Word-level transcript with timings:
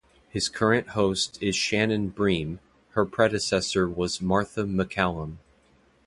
His 0.29 0.49
current 0.49 0.87
co-host 0.87 1.37
is 1.43 1.55
Shannon 1.55 2.07
Bream; 2.09 2.59
her 2.93 3.05
predecessor 3.05 3.87
was 3.87 4.19
Martha 4.19 4.63
Maccallum. 4.63 5.37